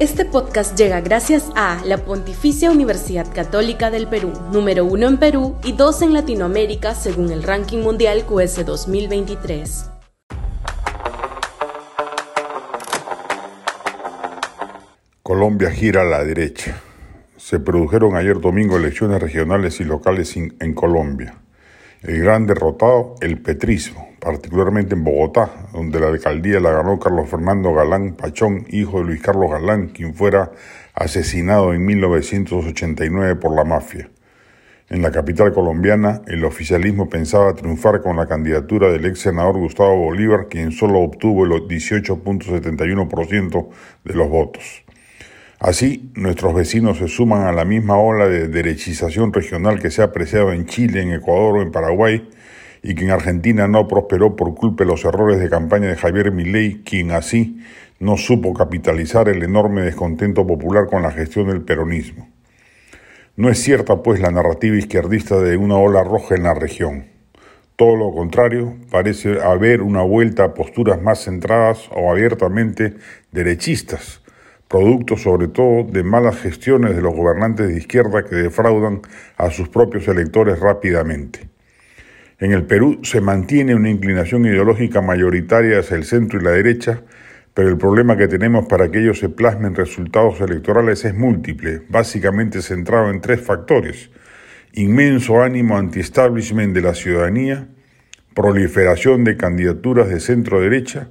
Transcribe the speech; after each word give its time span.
Este 0.00 0.24
podcast 0.24 0.78
llega 0.78 1.00
gracias 1.00 1.50
a 1.56 1.82
la 1.84 1.98
Pontificia 1.98 2.70
Universidad 2.70 3.26
Católica 3.34 3.90
del 3.90 4.06
Perú, 4.06 4.32
número 4.52 4.84
uno 4.84 5.08
en 5.08 5.16
Perú 5.16 5.56
y 5.64 5.72
dos 5.72 6.02
en 6.02 6.12
Latinoamérica 6.12 6.94
según 6.94 7.32
el 7.32 7.42
ranking 7.42 7.78
mundial 7.78 8.24
QS 8.24 8.64
2023. 8.64 9.90
Colombia 15.24 15.72
gira 15.72 16.02
a 16.02 16.04
la 16.04 16.22
derecha. 16.22 16.80
Se 17.36 17.58
produjeron 17.58 18.14
ayer 18.14 18.40
domingo 18.40 18.76
elecciones 18.76 19.20
regionales 19.20 19.80
y 19.80 19.84
locales 19.84 20.36
en 20.36 20.74
Colombia. 20.74 21.40
El 22.02 22.20
gran 22.20 22.46
derrotado, 22.46 23.16
el 23.20 23.42
petrismo, 23.42 24.07
particularmente 24.20 24.94
en 24.94 25.04
Bogotá, 25.04 25.68
donde 25.72 26.00
la 26.00 26.08
alcaldía 26.08 26.60
la 26.60 26.72
ganó 26.72 26.98
Carlos 26.98 27.28
Fernando 27.28 27.72
Galán 27.72 28.14
Pachón, 28.14 28.66
hijo 28.68 28.98
de 28.98 29.04
Luis 29.04 29.22
Carlos 29.22 29.50
Galán, 29.50 29.88
quien 29.88 30.14
fuera 30.14 30.50
asesinado 30.94 31.74
en 31.74 31.84
1989 31.84 33.36
por 33.36 33.54
la 33.54 33.64
mafia. 33.64 34.10
En 34.90 35.02
la 35.02 35.12
capital 35.12 35.52
colombiana, 35.52 36.22
el 36.26 36.46
oficialismo 36.46 37.10
pensaba 37.10 37.54
triunfar 37.54 38.00
con 38.00 38.16
la 38.16 38.26
candidatura 38.26 38.90
del 38.90 39.04
ex 39.04 39.20
senador 39.20 39.58
Gustavo 39.58 39.98
Bolívar, 39.98 40.46
quien 40.48 40.72
solo 40.72 41.00
obtuvo 41.00 41.44
el 41.44 41.50
18.71% 41.50 43.68
de 44.04 44.14
los 44.14 44.30
votos. 44.30 44.82
Así, 45.60 46.10
nuestros 46.14 46.54
vecinos 46.54 46.96
se 46.98 47.08
suman 47.08 47.42
a 47.42 47.52
la 47.52 47.66
misma 47.66 47.98
ola 47.98 48.28
de 48.28 48.48
derechización 48.48 49.30
regional 49.32 49.78
que 49.78 49.90
se 49.90 50.00
ha 50.00 50.06
apreciado 50.06 50.52
en 50.52 50.64
Chile, 50.64 51.02
en 51.02 51.12
Ecuador 51.12 51.58
o 51.58 51.62
en 51.62 51.70
Paraguay, 51.70 52.26
y 52.82 52.94
que 52.94 53.04
en 53.04 53.10
Argentina 53.10 53.68
no 53.68 53.88
prosperó 53.88 54.36
por 54.36 54.54
culpa 54.54 54.84
de 54.84 54.90
los 54.90 55.04
errores 55.04 55.40
de 55.40 55.50
campaña 55.50 55.88
de 55.88 55.96
Javier 55.96 56.32
Milei, 56.32 56.82
quien 56.84 57.10
así 57.10 57.60
no 58.00 58.16
supo 58.16 58.54
capitalizar 58.54 59.28
el 59.28 59.42
enorme 59.42 59.82
descontento 59.82 60.46
popular 60.46 60.86
con 60.86 61.02
la 61.02 61.10
gestión 61.10 61.48
del 61.48 61.62
peronismo. 61.62 62.28
No 63.36 63.48
es 63.50 63.58
cierta, 63.58 64.02
pues, 64.02 64.20
la 64.20 64.30
narrativa 64.30 64.76
izquierdista 64.76 65.40
de 65.40 65.56
una 65.56 65.76
ola 65.76 66.02
roja 66.02 66.34
en 66.34 66.44
la 66.44 66.54
región. 66.54 67.06
Todo 67.76 67.96
lo 67.96 68.12
contrario, 68.12 68.74
parece 68.90 69.40
haber 69.40 69.82
una 69.82 70.02
vuelta 70.02 70.44
a 70.44 70.54
posturas 70.54 71.00
más 71.00 71.24
centradas 71.24 71.88
o 71.94 72.10
abiertamente 72.10 72.94
derechistas, 73.30 74.22
producto 74.66 75.16
sobre 75.16 75.46
todo 75.46 75.84
de 75.84 76.02
malas 76.02 76.40
gestiones 76.40 76.96
de 76.96 77.02
los 77.02 77.14
gobernantes 77.14 77.68
de 77.68 77.78
izquierda 77.78 78.24
que 78.24 78.34
defraudan 78.34 79.02
a 79.36 79.50
sus 79.50 79.68
propios 79.68 80.08
electores 80.08 80.58
rápidamente. 80.58 81.48
En 82.40 82.52
el 82.52 82.64
Perú 82.66 83.00
se 83.02 83.20
mantiene 83.20 83.74
una 83.74 83.90
inclinación 83.90 84.46
ideológica 84.46 85.00
mayoritaria 85.00 85.80
hacia 85.80 85.96
el 85.96 86.04
centro 86.04 86.38
y 86.38 86.44
la 86.44 86.52
derecha, 86.52 87.02
pero 87.52 87.68
el 87.68 87.76
problema 87.76 88.16
que 88.16 88.28
tenemos 88.28 88.66
para 88.68 88.92
que 88.92 89.00
ellos 89.00 89.18
se 89.18 89.28
plasmen 89.28 89.74
resultados 89.74 90.40
electorales 90.40 91.04
es 91.04 91.14
múltiple, 91.14 91.82
básicamente 91.88 92.62
centrado 92.62 93.10
en 93.10 93.20
tres 93.20 93.40
factores. 93.40 94.10
Inmenso 94.74 95.42
ánimo 95.42 95.76
anti-establishment 95.76 96.72
de 96.74 96.82
la 96.82 96.94
ciudadanía, 96.94 97.66
proliferación 98.34 99.24
de 99.24 99.36
candidaturas 99.36 100.08
de 100.08 100.20
centro-derecha 100.20 101.08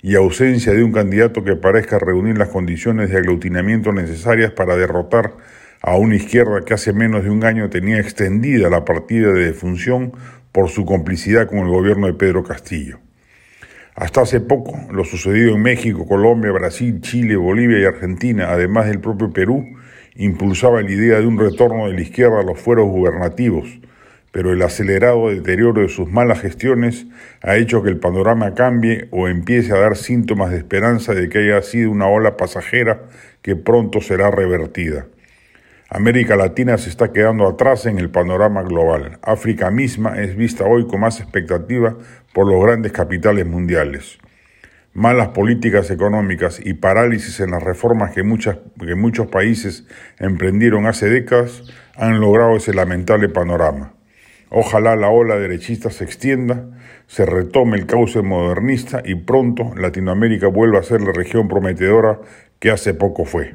y 0.00 0.14
ausencia 0.14 0.72
de 0.74 0.84
un 0.84 0.92
candidato 0.92 1.42
que 1.42 1.56
parezca 1.56 1.98
reunir 1.98 2.38
las 2.38 2.50
condiciones 2.50 3.10
de 3.10 3.16
aglutinamiento 3.16 3.92
necesarias 3.92 4.52
para 4.52 4.76
derrotar 4.76 5.32
a 5.82 5.96
una 5.96 6.14
izquierda 6.14 6.64
que 6.64 6.74
hace 6.74 6.92
menos 6.92 7.24
de 7.24 7.30
un 7.30 7.44
año 7.44 7.68
tenía 7.68 7.98
extendida 7.98 8.70
la 8.70 8.84
partida 8.84 9.32
de 9.32 9.46
defunción 9.46 10.12
por 10.52 10.68
su 10.68 10.84
complicidad 10.84 11.46
con 11.46 11.58
el 11.58 11.68
gobierno 11.68 12.06
de 12.06 12.14
Pedro 12.14 12.44
Castillo. 12.44 12.98
Hasta 13.94 14.20
hace 14.20 14.40
poco, 14.40 14.78
lo 14.92 15.04
sucedido 15.04 15.56
en 15.56 15.62
México, 15.62 16.06
Colombia, 16.06 16.52
Brasil, 16.52 17.00
Chile, 17.00 17.34
Bolivia 17.34 17.80
y 17.80 17.84
Argentina, 17.84 18.50
además 18.50 18.86
del 18.86 19.00
propio 19.00 19.32
Perú, 19.32 19.64
impulsaba 20.14 20.82
la 20.82 20.90
idea 20.90 21.18
de 21.18 21.26
un 21.26 21.38
retorno 21.38 21.88
de 21.88 21.94
la 21.94 22.00
izquierda 22.00 22.40
a 22.40 22.44
los 22.44 22.60
fueros 22.60 22.86
gubernativos, 22.86 23.80
pero 24.30 24.52
el 24.52 24.62
acelerado 24.62 25.30
deterioro 25.30 25.82
de 25.82 25.88
sus 25.88 26.08
malas 26.08 26.40
gestiones 26.40 27.06
ha 27.42 27.56
hecho 27.56 27.82
que 27.82 27.88
el 27.88 27.98
panorama 27.98 28.54
cambie 28.54 29.08
o 29.10 29.26
empiece 29.26 29.72
a 29.72 29.78
dar 29.78 29.96
síntomas 29.96 30.50
de 30.50 30.58
esperanza 30.58 31.14
de 31.14 31.28
que 31.28 31.38
haya 31.38 31.62
sido 31.62 31.90
una 31.90 32.06
ola 32.06 32.36
pasajera 32.36 33.02
que 33.42 33.56
pronto 33.56 34.00
será 34.00 34.30
revertida. 34.30 35.06
América 35.90 36.36
Latina 36.36 36.76
se 36.76 36.90
está 36.90 37.12
quedando 37.14 37.48
atrás 37.48 37.86
en 37.86 37.98
el 37.98 38.10
panorama 38.10 38.62
global. 38.62 39.18
África 39.22 39.70
misma 39.70 40.20
es 40.20 40.36
vista 40.36 40.64
hoy 40.64 40.86
con 40.86 41.00
más 41.00 41.18
expectativa 41.18 41.96
por 42.34 42.46
los 42.46 42.62
grandes 42.62 42.92
capitales 42.92 43.46
mundiales. 43.46 44.18
Malas 44.92 45.28
políticas 45.28 45.90
económicas 45.90 46.60
y 46.62 46.74
parálisis 46.74 47.40
en 47.40 47.52
las 47.52 47.62
reformas 47.62 48.12
que, 48.12 48.22
muchas, 48.22 48.58
que 48.78 48.94
muchos 48.96 49.28
países 49.28 49.86
emprendieron 50.18 50.84
hace 50.84 51.08
décadas 51.08 51.62
han 51.96 52.20
logrado 52.20 52.56
ese 52.56 52.74
lamentable 52.74 53.30
panorama. 53.30 53.94
Ojalá 54.50 54.94
la 54.94 55.08
ola 55.08 55.36
derechista 55.36 55.88
se 55.88 56.04
extienda, 56.04 56.66
se 57.06 57.24
retome 57.24 57.78
el 57.78 57.86
cauce 57.86 58.20
modernista 58.20 59.00
y 59.06 59.14
pronto 59.14 59.72
Latinoamérica 59.74 60.48
vuelva 60.48 60.80
a 60.80 60.82
ser 60.82 61.00
la 61.00 61.12
región 61.14 61.48
prometedora 61.48 62.20
que 62.58 62.70
hace 62.70 62.92
poco 62.92 63.24
fue. 63.24 63.54